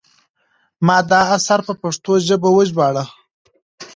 ما 0.85 0.97
دا 1.11 1.21
اثر 1.37 1.59
په 1.67 1.73
پښتو 1.81 2.11
ژبه 2.27 2.49
وژباړه. 2.53 3.03